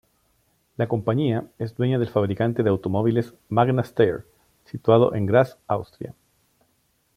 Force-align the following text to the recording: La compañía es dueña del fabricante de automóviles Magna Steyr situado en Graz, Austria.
La 0.77 0.87
compañía 0.87 1.45
es 1.59 1.75
dueña 1.75 1.99
del 1.99 2.09
fabricante 2.09 2.63
de 2.63 2.71
automóviles 2.71 3.35
Magna 3.49 3.83
Steyr 3.83 4.25
situado 4.65 5.13
en 5.13 5.27
Graz, 5.27 5.59
Austria. 5.67 6.15